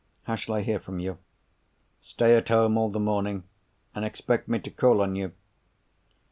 "How 0.23 0.33
shall 0.35 0.55
I 0.55 0.61
hear 0.61 0.79
from 0.79 0.97
you?" 0.97 1.19
"Stay 2.01 2.35
at 2.35 2.47
home 2.47 2.75
all 2.75 2.89
the 2.89 2.99
morning 2.99 3.43
and 3.93 4.03
expect 4.03 4.47
me 4.47 4.57
to 4.61 4.71
call 4.71 4.99
on 4.99 5.15
you." 5.15 5.31